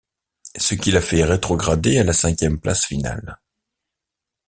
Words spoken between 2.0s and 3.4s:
la cinquième place finale.